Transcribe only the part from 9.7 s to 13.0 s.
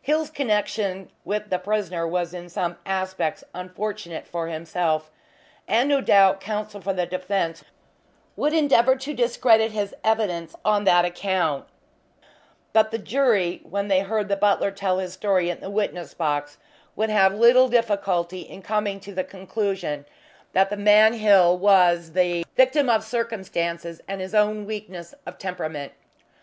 his evidence on that account, but the